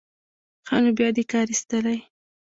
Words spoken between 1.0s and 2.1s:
دې کار ایستلی.